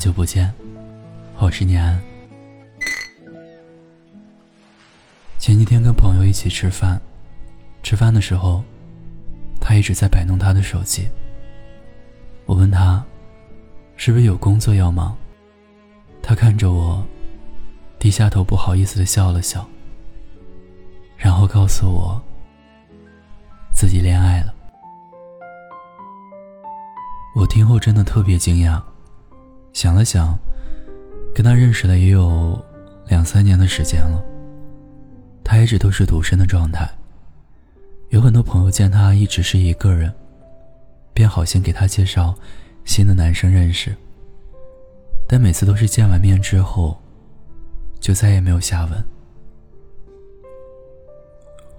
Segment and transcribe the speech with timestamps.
[0.00, 0.50] 好久不见，
[1.36, 2.00] 我是念安。
[5.38, 6.98] 前几天跟朋友一起吃饭，
[7.82, 8.64] 吃饭的时候，
[9.60, 11.06] 他一直在摆弄他的手机。
[12.46, 13.04] 我问他，
[13.94, 15.14] 是不是有工作要忙？
[16.22, 17.06] 他看着我，
[17.98, 19.68] 低下头，不好意思的笑了笑，
[21.14, 22.18] 然后告诉我，
[23.74, 24.54] 自己恋爱了。
[27.36, 28.82] 我听后真的特别惊讶，
[29.72, 30.38] 想了想，
[31.34, 32.62] 跟他认识了也有
[33.08, 34.22] 两三年的时间了。
[35.44, 36.88] 他一直都是独身的状态，
[38.10, 40.12] 有很多朋友见他一直是一个人，
[41.12, 42.34] 便好心给他介绍
[42.84, 43.94] 新的男生认识。
[45.26, 47.00] 但每次都是见完面之后，
[48.00, 49.04] 就再也没有下文。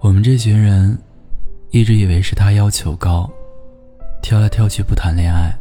[0.00, 0.98] 我们这群人
[1.70, 3.30] 一直以为是他要求高。
[4.22, 5.52] 挑来挑去不谈恋爱，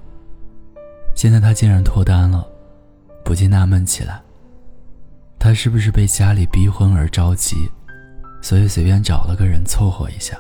[1.15, 2.45] 现在他竟然脱单了，
[3.23, 4.21] 不禁纳闷起来。
[5.37, 7.69] 他是不是被家里逼婚而着急，
[8.41, 10.37] 所以随便找了个人凑合一下？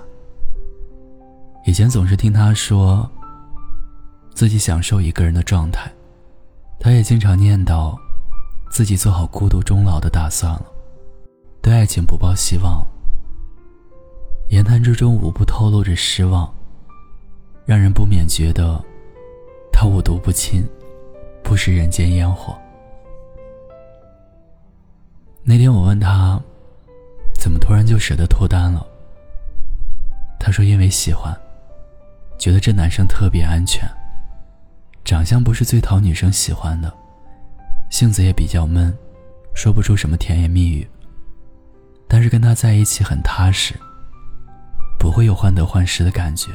[1.65, 3.09] 以前总是听他说
[4.33, 5.91] 自己享受一个人的状态，
[6.79, 7.95] 他也经常念叨
[8.71, 10.65] 自己做好孤独终老的打算了，
[11.61, 12.85] 对爱情不抱希望。
[14.49, 16.51] 言谈之中无不透露着失望。
[17.63, 18.83] 让人不免觉得，
[19.81, 20.63] 他五毒不侵，
[21.43, 22.55] 不食人间烟火。
[25.41, 26.39] 那天我问他，
[27.33, 28.85] 怎么突然就舍得脱单了？
[30.39, 31.35] 他说因为喜欢，
[32.37, 33.89] 觉得这男生特别安全，
[35.03, 36.93] 长相不是最讨女生喜欢的，
[37.89, 38.95] 性子也比较闷，
[39.55, 40.87] 说不出什么甜言蜜语。
[42.07, 43.73] 但是跟他在一起很踏实，
[44.99, 46.51] 不会有患得患失的感觉。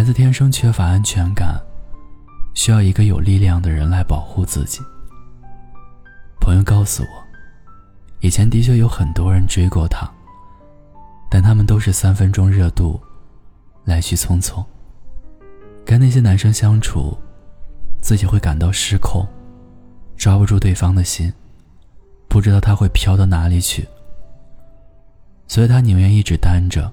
[0.00, 1.60] 孩子天生缺乏安全感，
[2.54, 4.80] 需要一个有力量的人来保护自己。
[6.40, 7.08] 朋友告诉我，
[8.20, 10.10] 以前的确有很多人追过他，
[11.28, 12.98] 但他们都是三分钟热度，
[13.84, 14.64] 来去匆匆。
[15.84, 17.14] 跟那些男生相处，
[18.00, 19.28] 自己会感到失控，
[20.16, 21.30] 抓不住对方的心，
[22.26, 23.86] 不知道他会飘到哪里去。
[25.46, 26.90] 所以他宁愿一直单着。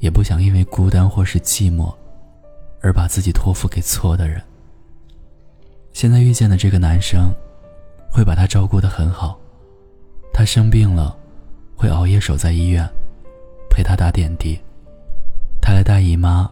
[0.00, 1.94] 也不想因为孤单或是寂寞，
[2.84, 4.42] 而把自己托付给错的人。
[5.94, 7.32] 现在遇见的这个男生，
[8.12, 9.40] 会把他照顾得很好。
[10.34, 11.16] 他生病了，
[11.74, 12.86] 会熬夜守在医院，
[13.70, 14.60] 陪他打点滴。
[15.62, 16.46] 他来大姨妈，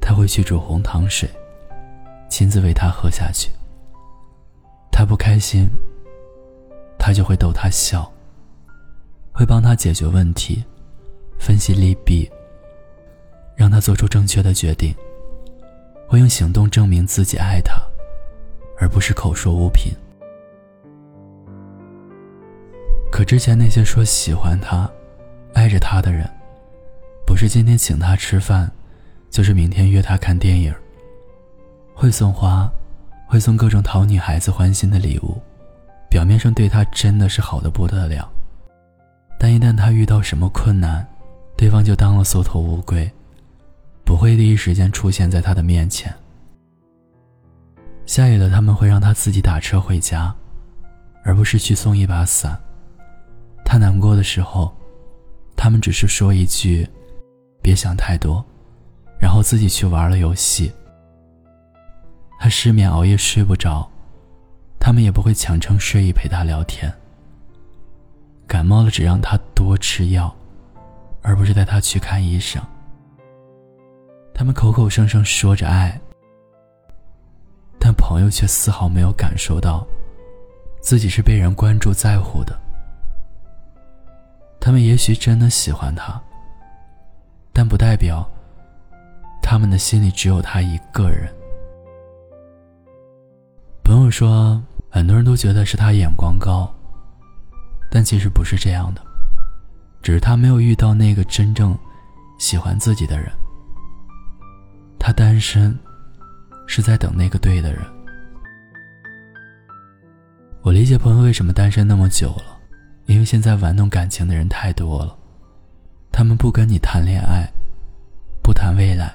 [0.00, 1.28] 他会去煮红糖水，
[2.28, 3.50] 亲自喂他喝下去。
[4.92, 5.68] 他不开心，
[6.96, 8.08] 他就会逗他笑，
[9.32, 10.62] 会帮他解决问题，
[11.36, 12.30] 分析利弊。
[13.56, 14.94] 让他做出正确的决定，
[16.12, 17.80] 会用行动证明自己爱他，
[18.78, 19.90] 而不是口说无凭。
[23.10, 24.86] 可之前那些说喜欢他、
[25.54, 26.28] 爱着他的人，
[27.26, 28.70] 不是今天请他吃饭，
[29.30, 30.70] 就是明天约他看电影。
[31.94, 32.70] 会送花，
[33.26, 35.40] 会送各种讨女孩子欢心的礼物，
[36.10, 38.30] 表面上对他真的是好的不得了，
[39.38, 41.08] 但一旦他遇到什么困难，
[41.56, 43.10] 对方就当了缩头乌龟。
[44.04, 46.12] 不会第一时间出现在他的面前。
[48.04, 50.34] 下雨了，他们会让他自己打车回家，
[51.24, 52.60] 而不是去送一把伞。
[53.64, 54.74] 他难过的时候，
[55.56, 56.86] 他们只是说一句
[57.62, 58.44] “别想太多”，
[59.18, 60.70] 然后自己去玩了游戏。
[62.38, 63.88] 他失眠熬夜睡不着，
[64.80, 66.92] 他们也不会强撑睡意陪他聊天。
[68.48, 70.34] 感冒了，只让他多吃药，
[71.22, 72.60] 而不是带他去看医生。
[74.34, 76.00] 他们口口声声说着爱，
[77.78, 79.86] 但朋友却丝毫没有感受到
[80.80, 82.58] 自己是被人关注在乎的。
[84.58, 86.20] 他们也许真的喜欢他，
[87.52, 88.28] 但不代表
[89.42, 91.32] 他们的心里只有他一个人。
[93.84, 96.72] 朋友说，很多人都觉得是他眼光高，
[97.90, 99.02] 但其实不是这样的，
[100.00, 101.76] 只是他没有遇到那个真正
[102.38, 103.30] 喜欢自己的人。
[105.04, 105.76] 他单身，
[106.64, 107.82] 是在等那个对的人。
[110.62, 112.56] 我理解朋友为什么单身那么久了，
[113.06, 115.18] 因为现在玩弄感情的人太多了，
[116.12, 117.44] 他们不跟你谈恋爱，
[118.44, 119.12] 不谈未来，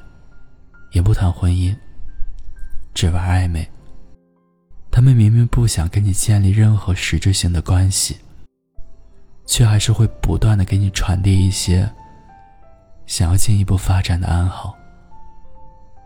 [0.91, 1.73] 也不谈婚姻，
[2.93, 3.65] 只玩暧昧。
[4.91, 8.17] 他们明明不想跟你建立任何实质性的关系，
[9.45, 11.89] 却还是会不断的给你传递一些
[13.05, 14.75] 想要进一步发展的暗号。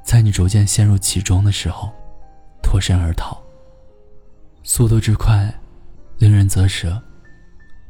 [0.03, 1.91] 在你逐渐陷入其中的时候，
[2.61, 3.41] 脱身而逃。
[4.63, 5.53] 速度之快，
[6.19, 7.01] 令人啧舌；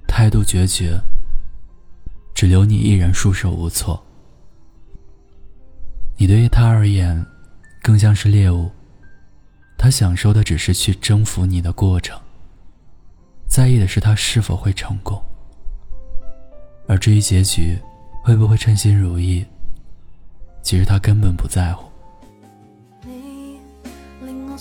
[0.07, 0.99] 态度决绝，
[2.33, 4.01] 只留你一人束手无措。
[6.17, 7.25] 你对于他而言，
[7.81, 8.71] 更像是猎物，
[9.77, 12.17] 他享受的只是去征服你的过程，
[13.47, 15.21] 在意的是他是否会成功。
[16.87, 17.77] 而至于结局，
[18.23, 19.45] 会不会称心如意，
[20.61, 21.90] 其实他根本不在乎。
[23.03, 23.59] 你
[24.25, 24.51] 令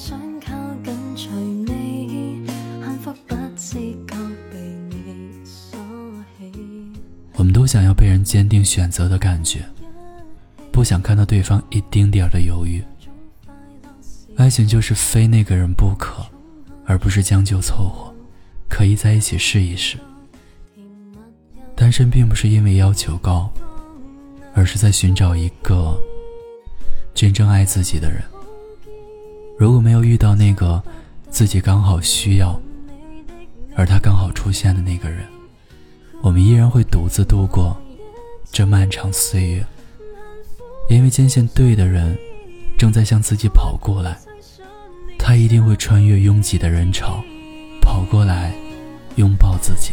[7.36, 9.64] 我们都想要被人坚定选择的感觉，
[10.70, 12.82] 不想看到对方一丁点儿的犹豫。
[14.36, 16.24] 爱情就是非那个人不可，
[16.86, 18.14] 而不是将就凑合，
[18.68, 19.98] 可以在一起试一试。
[21.74, 23.50] 单身并不是因为要求高，
[24.54, 25.98] 而是在寻找一个
[27.14, 28.22] 真正爱自己的人。
[29.60, 30.82] 如果没有遇到那个
[31.28, 32.58] 自己刚好需要，
[33.76, 35.22] 而他刚好出现的那个人。
[36.22, 37.76] 我们依然会独自度过
[38.50, 39.66] 这漫长岁月，
[40.88, 42.16] 因为坚信对的人
[42.78, 44.18] 正在向自己跑过来，
[45.18, 47.22] 他一定会穿越拥挤的人潮，
[47.82, 48.54] 跑过来
[49.16, 49.92] 拥抱自己。